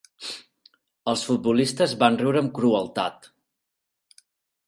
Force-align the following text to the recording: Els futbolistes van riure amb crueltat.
Els 1.13 1.25
futbolistes 1.27 1.93
van 2.03 2.17
riure 2.21 2.41
amb 2.43 2.51
crueltat. 2.59 3.27